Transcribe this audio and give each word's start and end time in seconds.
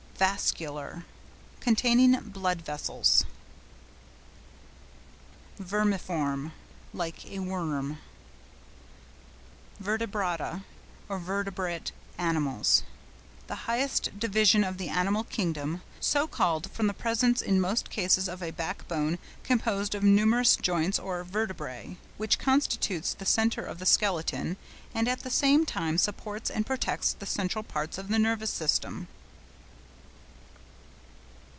VASCULAR.—Containing 0.23 2.11
blood 2.29 2.61
vessels. 2.61 3.25
VERMIFORM.—Like 5.57 7.25
a 7.31 7.39
worm. 7.39 7.97
VERTEBRATA 9.81 10.61
or 11.09 11.17
VERTEBRATE 11.17 11.91
ANIMALS.—The 12.19 13.55
highest 13.65 14.19
division 14.19 14.63
of 14.63 14.77
the 14.77 14.89
animal 14.89 15.23
kingdom, 15.23 15.81
so 15.99 16.27
called 16.27 16.69
from 16.69 16.85
the 16.85 16.93
presence 16.93 17.41
in 17.41 17.59
most 17.59 17.89
cases 17.89 18.29
of 18.29 18.43
a 18.43 18.51
backbone 18.51 19.17
composed 19.43 19.95
of 19.95 20.03
numerous 20.03 20.55
joints 20.55 20.99
or 20.99 21.25
vertebræ, 21.25 21.95
which 22.17 22.37
constitutes 22.37 23.15
the 23.15 23.25
centre 23.25 23.65
of 23.65 23.79
the 23.79 23.87
skeleton 23.87 24.57
and 24.93 25.07
at 25.07 25.21
the 25.21 25.31
same 25.31 25.65
time 25.65 25.97
supports 25.97 26.51
and 26.51 26.63
protects 26.67 27.13
the 27.13 27.25
central 27.25 27.63
parts 27.63 27.97
of 27.97 28.09
the 28.09 28.19
nervous 28.19 28.51
system. 28.51 29.07